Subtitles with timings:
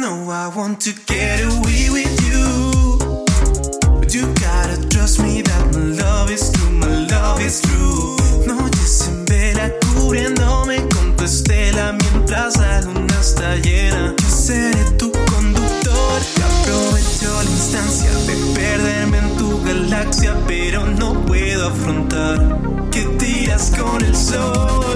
[0.00, 2.98] know I want to get away with you.
[4.00, 8.16] But you gotta trust me that my love is true, my love is true.
[8.46, 14.14] Noches en vela cubriéndome con tu estela mientras la luna está llena.
[14.22, 21.26] Yo seré tu conductor que aprovechó la instancia de perderme en tu galaxia, pero no
[21.26, 22.38] puedo afrontar
[22.90, 24.89] que tiras con el sol.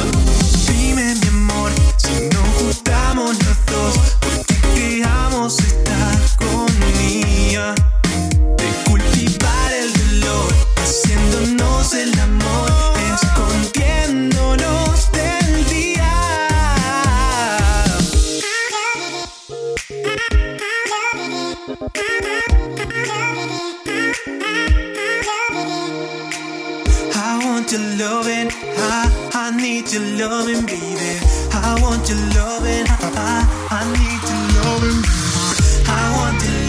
[27.75, 28.49] your loving.
[28.77, 31.19] I, I need your loving, baby.
[31.53, 32.87] I want your loving.
[32.89, 35.03] I, I need your loving.
[35.87, 36.64] I want your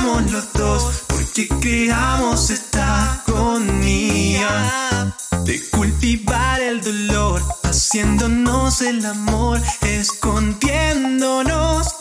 [0.00, 11.91] los dos, porque creamos esta agonía de cultivar el dolor, haciéndonos el amor, escondiéndonos